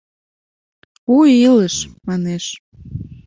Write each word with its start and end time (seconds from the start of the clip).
У 1.15 1.17
илыш!» 1.45 1.75
Манеш. 2.07 2.45